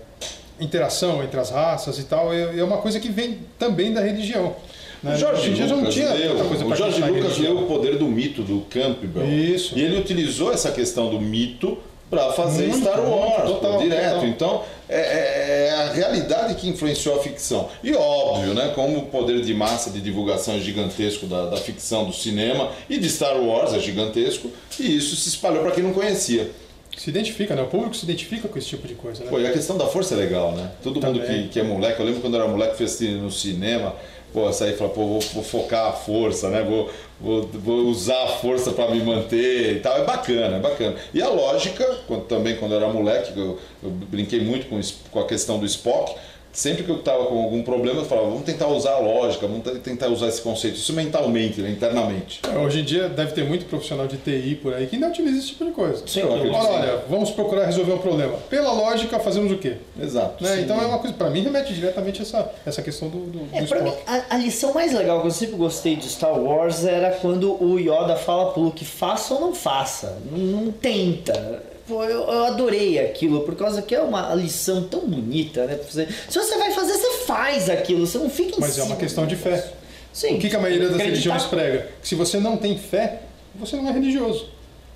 interação 0.59 1.23
entre 1.23 1.39
as 1.39 1.49
raças 1.49 1.99
e 1.99 2.03
tal, 2.03 2.33
e 2.33 2.59
é 2.59 2.63
uma 2.63 2.77
coisa 2.77 2.99
que 2.99 3.09
vem 3.09 3.39
também 3.59 3.93
da 3.93 4.01
religião. 4.01 4.55
né? 5.03 5.13
O 5.13 5.17
Jorge 5.17 5.55
já 5.55 5.67
não 5.67 5.77
Lucas, 5.79 5.93
tinha 5.93 6.11
leu, 6.13 6.35
tanta 6.35 6.45
coisa 6.49 6.65
o 6.65 6.75
Jorge 6.75 7.01
Lucas 7.01 7.37
o 7.39 7.63
poder 7.67 7.97
do 7.97 8.05
mito 8.05 8.41
do 8.41 8.61
Campbell. 8.69 9.27
Isso. 9.27 9.77
E 9.77 9.81
ele 9.81 9.97
utilizou 9.99 10.51
essa 10.51 10.71
questão 10.71 11.09
do 11.09 11.19
mito 11.19 11.77
para 12.09 12.31
fazer 12.31 12.67
Muito, 12.67 12.85
Star 12.85 13.01
Wars, 13.01 13.43
muito, 13.49 13.59
total, 13.59 13.79
direto. 13.81 14.13
total. 14.13 14.25
Então, 14.27 14.63
é, 14.87 14.97
é- 14.97 15.67
é 15.67 15.73
a 15.73 15.91
realidade 15.91 16.55
que 16.55 16.67
influenciou 16.69 17.19
a 17.19 17.21
ficção. 17.21 17.67
E 17.83 17.93
óbvio, 17.93 18.53
né, 18.53 18.71
como 18.73 18.99
o 18.99 19.05
poder 19.07 19.41
de 19.41 19.53
massa 19.53 19.89
de 19.89 19.99
divulgação 19.99 20.55
é 20.55 20.59
gigantesco 20.59 21.25
da, 21.27 21.47
da 21.47 21.57
ficção, 21.57 22.05
do 22.05 22.13
cinema 22.13 22.71
e 22.89 22.97
de 22.97 23.09
Star 23.09 23.37
Wars 23.37 23.73
é 23.73 23.79
gigantesco, 23.79 24.49
e 24.79 24.95
isso 24.95 25.17
se 25.17 25.27
espalhou 25.27 25.61
para 25.63 25.71
quem 25.71 25.83
não 25.83 25.91
conhecia. 25.93 26.49
Se 26.97 27.09
identifica, 27.11 27.55
né? 27.55 27.61
O 27.61 27.67
público 27.67 27.95
se 27.95 28.03
identifica 28.03 28.47
com 28.47 28.57
esse 28.57 28.67
tipo 28.67 28.87
de 28.87 28.95
coisa, 28.95 29.23
né? 29.23 29.29
Pô, 29.29 29.39
e 29.39 29.45
a 29.47 29.51
questão 29.51 29.77
da 29.77 29.85
força 29.85 30.15
é 30.15 30.17
legal, 30.17 30.51
né? 30.53 30.71
Todo 30.81 30.95
mundo 30.99 31.19
Também. 31.19 31.43
que, 31.43 31.49
que 31.49 31.59
é 31.59 31.63
moleque, 31.63 31.99
eu 31.99 32.05
lembro 32.05 32.21
quando 32.21 32.35
eu 32.35 32.41
era 32.41 32.49
moleque, 32.49 32.75
fez 32.75 32.95
assim 32.95 33.15
no 33.21 33.29
cinema, 33.31 33.93
pô, 34.33 34.51
sair 34.51 34.73
e 34.73 34.75
falar, 34.77 34.89
pô, 34.89 35.05
vou, 35.05 35.19
vou 35.19 35.43
focar 35.43 35.85
a 35.89 35.91
força, 35.91 36.49
né? 36.49 36.63
Vou, 36.63 36.89
vou, 37.21 37.43
vou 37.53 37.75
usar 37.85 38.23
a 38.23 38.27
força 38.27 38.71
para 38.71 38.89
me 38.89 38.99
manter 39.03 39.75
e 39.77 39.79
tal. 39.79 39.95
É 39.95 40.03
bacana, 40.05 40.57
é 40.57 40.59
bacana. 40.59 40.95
E 41.13 41.21
a 41.21 41.29
lógica, 41.29 41.85
quando- 42.07 42.25
também 42.25 42.55
quando 42.55 42.71
eu 42.71 42.77
era 42.77 42.87
moleque, 42.89 43.31
eu, 43.39 43.59
eu 43.83 43.89
brinquei 43.91 44.41
muito 44.41 44.65
com, 44.67 44.79
com 45.11 45.19
a 45.19 45.25
questão 45.27 45.59
do 45.59 45.65
Spock. 45.67 46.15
Sempre 46.57 46.83
que 46.85 46.89
eu 46.89 46.95
estava 46.97 47.23
com 47.27 47.43
algum 47.43 47.61
problema, 47.61 47.99
eu 48.01 48.05
falava, 48.05 48.29
vamos 48.29 48.41
tentar 48.43 48.65
usar 48.67 48.93
a 48.93 48.97
lógica, 48.97 49.45
vamos 49.45 49.61
te- 49.63 49.77
tentar 49.77 50.07
usar 50.07 50.27
esse 50.27 50.41
conceito. 50.41 50.75
Isso 50.77 50.91
mentalmente, 50.91 51.61
né? 51.61 51.69
internamente. 51.69 52.39
É, 52.51 52.57
Hoje 52.57 52.79
em 52.79 52.83
dia 52.83 53.07
deve 53.07 53.31
ter 53.33 53.43
muito 53.45 53.65
profissional 53.67 54.07
de 54.07 54.17
TI 54.17 54.55
por 54.59 54.73
aí 54.73 54.87
que 54.87 54.95
ainda 54.95 55.07
utiliza 55.07 55.37
esse 55.37 55.49
tipo 55.49 55.65
de 55.65 55.71
coisa. 55.71 56.01
Sim, 56.07 56.21
Eu 56.21 56.33
acredito 56.33 56.59
sim. 56.59 56.67
olha, 56.67 57.03
vamos 57.07 57.29
procurar 57.29 57.65
resolver 57.67 57.91
um 57.91 57.99
problema. 57.99 58.33
Pela 58.49 58.71
lógica, 58.71 59.19
fazemos 59.19 59.51
o 59.51 59.57
quê? 59.59 59.75
Exato. 60.01 60.43
Né? 60.43 60.55
Sim. 60.55 60.61
Então 60.63 60.81
é 60.81 60.85
uma 60.87 60.97
coisa, 60.97 61.15
pra 61.15 61.29
mim, 61.29 61.43
remete 61.43 61.75
diretamente 61.75 62.21
a 62.21 62.23
essa, 62.23 62.51
essa 62.65 62.81
questão 62.81 63.07
do, 63.07 63.19
do, 63.27 63.47
É, 63.55 63.61
do 63.61 63.67
pra 63.67 63.81
mim, 63.83 63.93
a, 64.07 64.23
a 64.33 64.37
lição 64.39 64.73
mais 64.73 64.91
legal 64.93 65.21
que 65.21 65.27
eu 65.27 65.31
sempre 65.31 65.57
gostei 65.57 65.95
de 65.95 66.09
Star 66.09 66.33
Wars 66.39 66.83
era 66.85 67.11
quando 67.11 67.63
o 67.63 67.77
Yoda 67.79 68.15
fala 68.15 68.51
pro 68.51 68.63
Luke, 68.63 68.83
faça 68.83 69.35
ou 69.35 69.41
não 69.41 69.53
faça, 69.53 70.17
não, 70.31 70.39
não 70.39 70.71
tenta. 70.71 71.61
Pô, 71.87 72.03
eu, 72.03 72.21
eu 72.29 72.43
adorei 72.45 72.99
aquilo, 72.99 73.41
por 73.41 73.55
causa 73.55 73.81
que 73.81 73.95
é 73.95 74.01
uma 74.01 74.33
lição 74.35 74.83
tão 74.83 75.01
bonita, 75.07 75.65
né? 75.65 75.79
Você- 75.89 76.07
se 76.29 76.37
você 76.37 76.57
vai 76.57 76.71
fazer, 76.71 76.93
você 76.93 77.25
faz 77.25 77.69
aquilo, 77.69 78.05
você 78.05 78.17
não 78.17 78.29
fica 78.29 78.57
em 78.57 78.59
Mas 78.59 78.71
é 78.71 78.73
cima 78.73 78.85
uma 78.87 78.95
questão 78.97 79.25
de 79.25 79.35
fé. 79.37 79.71
Sim. 80.11 80.35
O 80.35 80.39
que, 80.39 80.49
que 80.49 80.55
a 80.55 80.59
maioria 80.59 80.89
das 80.89 80.97
religiões 80.97 81.43
prega? 81.43 81.87
Que 82.01 82.07
se 82.07 82.15
você 82.15 82.39
não 82.39 82.57
tem 82.57 82.77
fé, 82.77 83.21
você 83.55 83.75
não 83.77 83.87
é 83.87 83.91
religioso. 83.91 84.49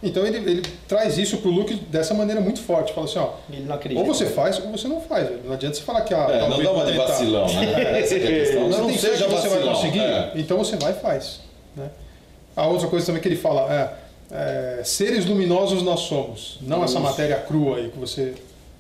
Então 0.04 0.26
ele, 0.26 0.38
ele 0.38 0.64
traz 0.88 1.18
isso 1.20 1.38
pro 1.38 1.52
Luke 1.52 1.76
dessa 1.76 2.14
maneira 2.16 2.42
muito 2.42 2.60
forte. 2.60 2.92
Fala 2.92 3.06
assim, 3.06 3.20
ó, 3.20 3.34
Ele 3.54 3.64
não 3.66 3.76
acredita. 3.76 4.02
ou 4.02 4.08
você 4.14 4.26
faz 4.26 4.58
ou 4.60 4.72
você 4.72 4.88
não 4.88 5.00
faz. 5.00 5.30
Não 5.46 5.54
adianta 5.54 5.76
você 5.78 5.84
falar 5.84 6.02
que 6.02 6.14
ah, 6.14 6.28
É, 6.28 6.40
não 6.42 6.50
talvez 6.50 6.64
dá 6.64 6.72
uma 6.74 6.86
de 6.86 6.98
vacilão, 6.98 7.48
né? 7.54 8.00
Essa 8.02 8.16
é 8.16 8.18
a 8.18 8.28
questão. 8.28 8.68
Você 8.68 8.78
Não, 8.80 8.88
tem 8.88 8.98
seja 8.98 9.14
que 9.26 9.30
você 9.32 9.48
vai 9.48 9.60
vacilão. 9.60 9.76
conseguir, 9.76 10.00
é. 10.00 10.32
então 10.36 10.58
você 10.58 10.76
vai 10.76 10.92
e 10.92 10.96
faz. 10.96 11.42
Né? 11.76 11.88
A 12.56 12.66
outra 12.66 12.88
coisa 12.88 13.06
também 13.06 13.22
que 13.22 13.28
ele 13.28 13.36
fala 13.38 13.72
é, 13.72 13.94
é, 14.32 14.82
seres 14.84 15.26
luminosos 15.26 15.84
nós 15.84 16.02
somos, 16.02 16.58
não 16.62 16.84
essa 16.84 17.00
matéria 17.00 17.36
crua 17.38 17.78
aí 17.78 17.90
que 17.90 18.00
você 18.00 18.34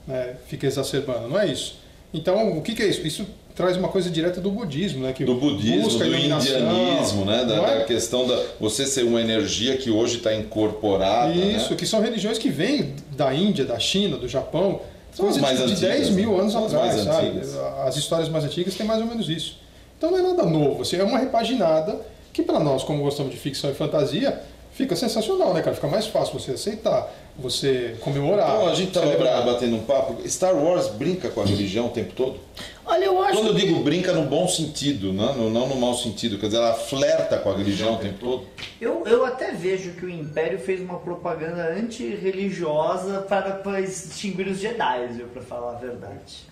né, 0.07 0.35
fica 0.47 0.65
exacerbando, 0.65 1.27
não 1.27 1.39
é 1.39 1.47
isso. 1.47 1.79
Então, 2.13 2.57
o 2.57 2.61
que, 2.61 2.73
que 2.73 2.81
é 2.81 2.87
isso? 2.87 3.05
Isso 3.05 3.25
traz 3.55 3.77
uma 3.77 3.89
coisa 3.89 4.09
direta 4.09 4.41
do 4.41 4.51
budismo, 4.51 5.03
né? 5.03 5.13
Que 5.13 5.23
do 5.23 5.35
budismo, 5.35 5.83
busca 5.83 6.05
do 6.05 6.15
indianismo, 6.15 7.25
né? 7.25 7.45
Da, 7.45 7.55
é? 7.55 7.79
da 7.79 7.85
questão 7.85 8.27
da 8.27 8.41
você 8.59 8.85
ser 8.85 9.03
uma 9.03 9.21
energia 9.21 9.77
que 9.77 9.89
hoje 9.89 10.17
está 10.17 10.33
incorporada. 10.33 11.33
Isso, 11.33 11.71
né? 11.71 11.75
que 11.77 11.85
são 11.85 12.01
religiões 12.01 12.37
que 12.37 12.49
vêm 12.49 12.95
da 13.11 13.33
Índia, 13.33 13.65
da 13.65 13.79
China, 13.79 14.17
do 14.17 14.27
Japão. 14.27 14.81
São 15.13 15.27
as 15.27 15.37
mais 15.37 15.59
de, 15.59 15.65
de 15.65 15.71
antigas, 15.73 16.07
10 16.07 16.09
mil 16.11 16.31
né? 16.31 16.39
anos 16.39 16.55
atrás, 16.55 16.95
mais 16.95 17.01
sabe? 17.03 17.41
As 17.85 17.97
histórias 17.97 18.29
mais 18.29 18.45
antigas 18.45 18.75
têm 18.75 18.85
mais 18.85 19.01
ou 19.01 19.07
menos 19.07 19.29
isso. 19.29 19.57
Então 19.97 20.09
não 20.09 20.17
é 20.17 20.21
nada 20.21 20.45
novo, 20.45 20.81
assim, 20.81 20.95
é 20.95 21.03
uma 21.03 21.19
repaginada 21.19 21.99
que 22.33 22.41
para 22.41 22.59
nós, 22.59 22.83
como 22.83 23.03
gostamos 23.03 23.31
de 23.31 23.37
ficção 23.37 23.69
e 23.69 23.73
fantasia, 23.73 24.41
fica 24.73 24.95
sensacional, 24.95 25.53
né, 25.53 25.61
cara? 25.61 25.75
Fica 25.75 25.87
mais 25.87 26.07
fácil 26.07 26.39
você 26.39 26.51
aceitar, 26.51 27.11
você 27.37 27.95
comemorar. 28.01 28.55
Então 28.55 28.69
a 28.69 28.75
gente 28.75 28.89
estava 28.89 29.07
celebrar. 29.07 29.45
batendo 29.45 29.75
um 29.75 29.83
papo. 29.83 30.27
Star 30.27 30.55
Wars 30.55 30.87
brinca 30.87 31.29
com 31.29 31.41
a 31.41 31.45
religião 31.45 31.87
o 31.87 31.89
tempo 31.89 32.13
todo? 32.13 32.39
Olha, 32.85 33.05
eu 33.05 33.21
acho 33.21 33.37
Quando 33.37 33.47
eu 33.47 33.55
que... 33.55 33.61
digo 33.65 33.83
brinca 33.83 34.11
no 34.11 34.23
bom 34.23 34.47
sentido, 34.47 35.13
né? 35.13 35.33
não, 35.37 35.49
não 35.49 35.67
no 35.67 35.75
mau 35.75 35.93
sentido, 35.93 36.37
quer 36.37 36.47
dizer, 36.47 36.57
ela 36.57 36.73
flerta 36.73 37.37
com 37.37 37.51
a 37.51 37.55
religião 37.55 37.93
o 37.93 37.97
tempo 37.97 38.17
todo. 38.19 38.45
Eu, 38.81 39.03
eu 39.05 39.23
até 39.23 39.51
vejo 39.51 39.91
que 39.91 40.05
o 40.05 40.09
Império 40.09 40.59
fez 40.59 40.81
uma 40.81 40.99
propaganda 40.99 41.69
antirreligiosa 41.69 43.21
para, 43.21 43.51
para 43.51 43.79
extinguir 43.79 44.47
os 44.47 44.59
Jedi, 44.59 45.07
viu, 45.11 45.27
para 45.27 45.41
falar 45.41 45.71
a 45.71 45.75
verdade. 45.75 46.51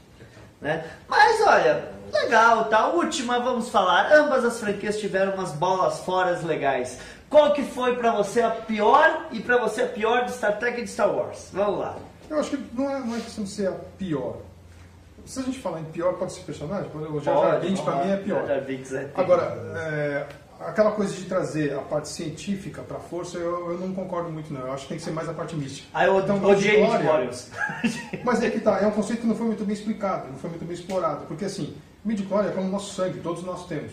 Né? 0.62 0.84
Mas 1.08 1.42
olha, 1.48 1.86
legal, 2.12 2.66
tá? 2.66 2.90
Última, 2.90 3.40
vamos 3.40 3.70
falar. 3.70 4.12
Ambas 4.14 4.44
as 4.44 4.60
franquias 4.60 5.00
tiveram 5.00 5.34
umas 5.34 5.54
bolas 5.54 6.00
fora 6.00 6.38
legais. 6.44 7.00
Qual 7.30 7.54
que 7.54 7.64
foi 7.64 7.96
pra 7.96 8.12
você 8.14 8.42
a 8.42 8.50
pior 8.50 9.28
e 9.32 9.40
pra 9.40 9.58
você 9.58 9.84
a 9.84 9.88
pior 9.88 10.26
de 10.26 10.32
Star 10.32 10.58
Trek 10.58 10.82
e 10.82 10.84
de 10.84 10.90
Star 10.90 11.14
Wars? 11.14 11.50
Vamos 11.54 11.80
lá. 11.80 11.96
Eu 12.30 12.40
acho 12.40 12.52
que 12.52 12.64
não 12.74 12.90
é, 12.90 13.00
não 13.00 13.16
é 13.16 13.20
questão 13.20 13.44
de 13.44 13.50
ser 13.50 13.68
a 13.68 13.72
pior. 13.98 14.38
Se 15.26 15.40
a 15.40 15.44
gente 15.44 15.60
falar 15.60 15.80
em 15.82 15.86
pior, 15.86 16.14
pode 16.14 16.34
ser 16.34 16.42
personagem? 16.42 16.90
O 16.94 17.20
Jar 17.20 17.60
Binks, 17.60 17.82
pode. 17.82 18.08
mim, 18.08 18.14
é 18.14 18.18
pior. 18.18 18.48
Jar 18.48 18.62
Binks 18.62 18.94
é 18.94 19.12
Agora, 19.14 19.44
é, 19.76 20.26
aquela 20.60 20.92
coisa 20.92 21.14
de 21.14 21.24
trazer 21.26 21.74
a 21.76 21.82
parte 21.82 22.08
científica 22.10 22.82
pra 22.82 22.98
força, 22.98 23.38
eu, 23.38 23.72
eu 23.72 23.78
não 23.78 23.94
concordo 23.94 24.32
muito, 24.32 24.52
não. 24.52 24.62
Eu 24.62 24.74
acho 24.74 24.84
que 24.84 24.90
tem 24.90 24.98
que 24.98 25.04
ser 25.04 25.12
mais 25.12 25.30
a 25.30 25.34
parte 25.34 25.56
mística. 25.56 25.88
Aí 25.94 26.08
eu 26.08 26.20
Então, 26.20 26.44
odiei 26.44 26.82
Midichlorians. 26.84 27.52
Mas 28.26 28.42
é 28.42 28.50
que 28.50 28.60
tá, 28.60 28.80
é 28.82 28.88
um 28.88 28.92
conceito 28.92 29.22
que 29.22 29.28
não 29.28 29.36
foi 29.36 29.46
muito 29.46 29.64
bem 29.64 29.74
explicado, 29.74 30.30
não 30.30 30.38
foi 30.38 30.50
muito 30.50 30.66
bem 30.66 30.74
explorado. 30.74 31.26
Porque 31.28 31.46
assim, 31.46 31.76
midi-chlorian 32.04 32.50
é 32.50 32.54
como 32.54 32.68
o 32.68 32.72
nosso 32.72 32.94
sangue, 32.96 33.20
todos 33.20 33.44
nós 33.44 33.68
temos. 33.68 33.92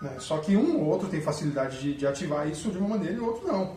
Né? 0.00 0.16
Só 0.18 0.38
que 0.38 0.56
um 0.56 0.78
ou 0.78 0.86
outro 0.86 1.08
tem 1.08 1.20
facilidade 1.20 1.80
de, 1.80 1.94
de 1.94 2.06
ativar 2.06 2.48
isso 2.48 2.70
de 2.70 2.78
uma 2.78 2.88
maneira 2.88 3.16
e 3.16 3.20
o 3.20 3.26
outro 3.26 3.46
não. 3.46 3.76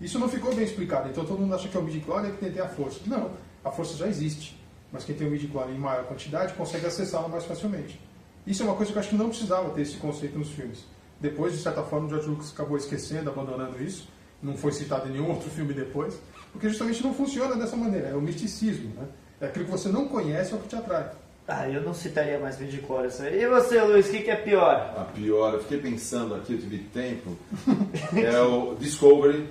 Isso 0.00 0.18
não 0.18 0.28
ficou 0.28 0.54
bem 0.54 0.64
explicado. 0.64 1.08
Então 1.08 1.24
todo 1.24 1.38
mundo 1.38 1.54
acha 1.54 1.68
que 1.68 1.76
é 1.76 1.80
o 1.80 1.82
midi-chlorian 1.82 2.32
que 2.32 2.38
tem, 2.38 2.52
tem 2.52 2.62
a 2.62 2.68
força. 2.68 3.00
Não, 3.06 3.30
a 3.64 3.70
força 3.70 3.96
já 3.96 4.08
existe. 4.08 4.60
Mas 4.90 5.04
quem 5.04 5.14
tem 5.14 5.26
o 5.26 5.30
midi-chlorian 5.30 5.74
em 5.74 5.78
maior 5.78 6.04
quantidade 6.04 6.54
consegue 6.54 6.86
acessá-la 6.86 7.28
mais 7.28 7.44
facilmente. 7.44 8.00
Isso 8.46 8.62
é 8.62 8.66
uma 8.66 8.74
coisa 8.74 8.90
que 8.90 8.98
eu 8.98 9.00
acho 9.00 9.10
que 9.10 9.16
não 9.16 9.28
precisava 9.28 9.70
ter 9.70 9.82
esse 9.82 9.96
conceito 9.96 10.36
nos 10.36 10.50
filmes. 10.50 10.84
Depois, 11.20 11.52
de 11.52 11.62
certa 11.62 11.82
forma, 11.84 12.06
o 12.06 12.10
George 12.10 12.28
Lucas 12.28 12.52
acabou 12.52 12.76
esquecendo, 12.76 13.30
abandonando 13.30 13.80
isso. 13.80 14.08
Não 14.42 14.56
foi 14.56 14.72
citado 14.72 15.08
em 15.08 15.12
nenhum 15.12 15.30
outro 15.30 15.48
filme 15.48 15.72
depois. 15.72 16.18
Porque 16.50 16.68
justamente 16.68 17.02
não 17.02 17.14
funciona 17.14 17.54
dessa 17.54 17.76
maneira. 17.76 18.08
É 18.08 18.14
o 18.14 18.20
misticismo. 18.20 18.92
Né? 18.96 19.06
É 19.40 19.46
aquilo 19.46 19.66
que 19.66 19.70
você 19.70 19.88
não 19.88 20.08
conhece 20.08 20.52
é 20.52 20.56
o 20.56 20.58
que 20.58 20.68
te 20.68 20.74
atrai. 20.74 21.10
Ah, 21.46 21.68
eu 21.68 21.82
não 21.82 21.92
citaria 21.92 22.38
mais 22.38 22.58
Midichlorians. 22.58 23.18
E 23.20 23.46
você, 23.46 23.80
Luiz, 23.82 24.06
o 24.08 24.10
que, 24.10 24.20
que 24.20 24.30
é 24.30 24.36
pior? 24.36 24.94
A 24.96 25.04
pior, 25.04 25.54
eu 25.54 25.60
fiquei 25.60 25.78
pensando 25.78 26.34
aqui, 26.34 26.52
eu 26.54 26.58
tive 26.60 26.78
tempo, 26.78 27.36
é 28.14 28.40
o 28.40 28.74
Discovery, 28.76 29.48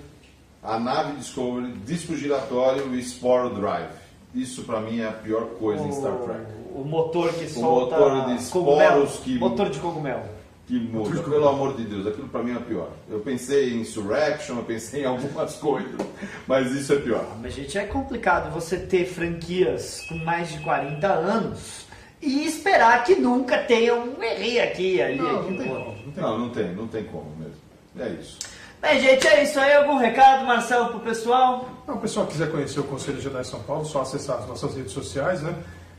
a 0.64 0.80
nave 0.80 1.18
Discovery, 1.18 1.74
disco 1.86 2.16
giratório 2.16 2.96
e 2.96 3.02
Spore 3.04 3.54
Drive. 3.56 3.90
Isso 4.34 4.64
pra 4.64 4.80
mim 4.80 5.02
é 5.02 5.08
a 5.08 5.12
pior 5.12 5.46
coisa 5.60 5.84
em 5.84 5.92
Star 5.92 6.16
Trek. 6.20 6.40
O 6.74 6.86
motor 6.86 7.34
que 7.34 7.50
solta 7.50 7.98
motor 7.98 8.12
de 8.38 8.50
cogumelo. 8.50 9.04
esporos 9.04 9.20
que- 9.20 9.38
Motor 9.38 9.70
de 9.70 9.80
cogumelo. 9.80 10.24
Que 10.72 10.80
muda, 10.80 11.22
pelo 11.24 11.50
amor 11.50 11.76
de 11.76 11.84
Deus, 11.84 12.08
aquilo 12.08 12.30
pra 12.30 12.42
mim 12.42 12.56
é 12.56 12.60
pior. 12.60 12.92
Eu 13.10 13.20
pensei 13.20 13.74
em 13.74 13.82
Insurrection, 13.82 14.56
eu 14.56 14.64
pensei 14.64 15.02
em 15.02 15.06
algumas 15.06 15.56
coisas, 15.60 16.00
mas 16.48 16.72
isso 16.72 16.94
é 16.94 16.96
pior. 16.96 17.26
Mas, 17.42 17.56
gente, 17.56 17.78
é 17.78 17.84
complicado 17.84 18.50
você 18.54 18.78
ter 18.78 19.04
franquias 19.04 20.06
com 20.08 20.16
mais 20.16 20.50
de 20.50 20.60
40 20.60 21.06
anos 21.06 21.88
e 22.22 22.46
esperar 22.46 23.04
que 23.04 23.16
nunca 23.16 23.58
tenha 23.58 23.96
um 23.96 24.24
errinho 24.24 24.64
aqui 24.64 25.02
ali. 25.02 25.18
Não, 25.18 25.42
aqui 25.42 25.52
não 25.52 25.58
tem 25.58 25.68
como. 25.68 25.86
Não 26.06 26.12
tem 26.14 26.24
Não, 26.24 26.40
não 26.40 26.50
tem, 26.52 26.74
não 26.74 26.88
tem 26.88 27.04
como 27.04 27.36
mesmo. 27.36 27.56
É 28.00 28.08
isso. 28.22 28.40
Bem, 28.82 29.02
gente, 29.02 29.28
é 29.28 29.44
isso 29.44 29.60
aí. 29.60 29.74
Algum 29.74 29.98
recado, 29.98 30.46
Marcelo, 30.46 30.92
pro 30.92 31.02
pessoal? 31.02 31.70
Então, 31.84 31.96
o 31.96 32.00
pessoal 32.00 32.26
quiser 32.28 32.50
conhecer 32.50 32.80
o 32.80 32.86
Conselho 32.86 33.20
Jedi 33.20 33.44
São 33.44 33.62
Paulo, 33.64 33.84
só 33.84 34.04
acessar 34.04 34.38
as 34.38 34.48
nossas 34.48 34.74
redes 34.74 34.94
sociais, 34.94 35.42
né? 35.42 35.54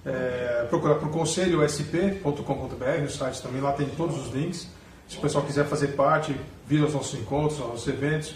É, 0.04 0.66
procurar 0.68 0.97
por 0.97 1.11
conselhosp.com.br, 1.11 3.04
o 3.04 3.11
site 3.11 3.40
também, 3.40 3.61
lá 3.61 3.73
tem 3.73 3.87
todos 3.88 4.18
os 4.18 4.32
links. 4.32 4.66
Se 5.09 5.16
o 5.18 5.21
pessoal 5.21 5.44
quiser 5.44 5.66
fazer 5.66 5.88
parte, 5.88 6.35
vir 6.66 6.82
aos 6.82 6.94
nossos 6.94 7.18
encontros, 7.18 7.61
aos 7.61 7.71
nossos 7.71 7.88
eventos, 7.88 8.35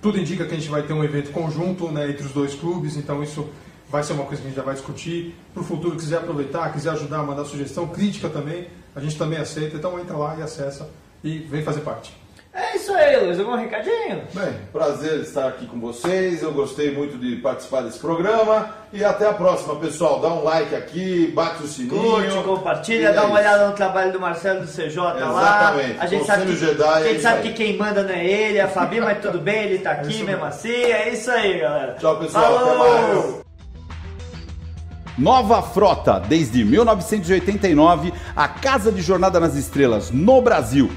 tudo 0.00 0.18
indica 0.18 0.46
que 0.46 0.54
a 0.54 0.56
gente 0.56 0.68
vai 0.68 0.82
ter 0.82 0.92
um 0.92 1.02
evento 1.02 1.32
conjunto 1.32 1.90
né, 1.90 2.10
entre 2.10 2.24
os 2.24 2.32
dois 2.32 2.54
clubes, 2.54 2.96
então 2.96 3.22
isso 3.22 3.48
vai 3.88 4.02
ser 4.02 4.12
uma 4.12 4.24
coisa 4.24 4.40
que 4.40 4.46
a 4.46 4.50
gente 4.50 4.56
já 4.56 4.64
vai 4.64 4.74
discutir. 4.74 5.34
Para 5.52 5.62
o 5.62 5.64
futuro, 5.64 5.96
quiser 5.96 6.18
aproveitar, 6.18 6.72
quiser 6.72 6.90
ajudar, 6.90 7.22
mandar 7.22 7.44
sugestão, 7.44 7.88
crítica 7.88 8.28
também, 8.28 8.68
a 8.94 9.00
gente 9.00 9.18
também 9.18 9.38
aceita, 9.38 9.76
então 9.76 9.98
entra 9.98 10.16
lá 10.16 10.36
e 10.38 10.42
acessa 10.42 10.88
e 11.24 11.38
vem 11.38 11.62
fazer 11.62 11.80
parte. 11.80 12.19
É 12.52 12.76
isso 12.76 12.92
aí, 12.92 13.16
Luiz. 13.16 13.38
Algum 13.38 13.54
recadinho? 13.54 14.22
Bem, 14.34 14.54
Prazer 14.72 15.20
estar 15.20 15.46
aqui 15.46 15.66
com 15.66 15.78
vocês. 15.78 16.42
Eu 16.42 16.52
gostei 16.52 16.90
muito 16.92 17.16
de 17.16 17.36
participar 17.36 17.82
desse 17.82 17.98
programa. 18.00 18.70
E 18.92 19.04
até 19.04 19.28
a 19.28 19.32
próxima, 19.32 19.76
pessoal. 19.76 20.20
Dá 20.20 20.28
um 20.28 20.42
like 20.42 20.74
aqui, 20.74 21.28
bate 21.32 21.62
o 21.62 21.66
sininho. 21.68 22.02
Curte, 22.02 22.36
compartilha, 22.42 23.02
E 23.02 23.04
é 23.04 23.12
dá 23.12 23.24
uma 23.24 23.38
isso. 23.40 23.48
olhada 23.48 23.68
no 23.68 23.74
trabalho 23.74 24.12
do 24.12 24.18
Marcelo 24.18 24.62
do 24.62 24.66
CJ 24.66 24.96
lá. 24.96 25.16
Exatamente. 25.16 26.00
A 26.00 26.06
gente 26.06 26.24
sabe, 26.26 26.46
que, 26.46 26.56
Jedi, 26.56 26.82
a 26.82 27.00
é 27.00 27.04
gente 27.04 27.12
isso 27.14 27.22
sabe 27.22 27.42
que 27.42 27.52
quem 27.52 27.76
manda 27.76 28.02
não 28.02 28.10
é 28.14 28.26
ele, 28.26 28.58
é 28.58 28.62
a 28.62 28.68
Fabi, 28.68 29.00
mas 29.00 29.20
tudo 29.20 29.38
bem, 29.38 29.64
ele 29.66 29.78
tá 29.78 29.92
aqui 30.02 30.10
isso 30.10 30.24
mesmo 30.24 30.44
assim. 30.44 30.72
É 30.72 31.08
isso 31.12 31.30
aí, 31.30 31.60
galera. 31.60 31.94
Tchau, 32.00 32.16
pessoal. 32.18 32.56
Até 32.56 32.64
Falou! 32.64 32.78
mais. 32.78 33.50
Nova 35.16 35.62
Frota, 35.62 36.18
desde 36.18 36.64
1989, 36.64 38.12
a 38.34 38.48
casa 38.48 38.90
de 38.90 39.02
jornada 39.02 39.38
nas 39.38 39.54
estrelas 39.54 40.10
no 40.10 40.40
Brasil. 40.42 40.90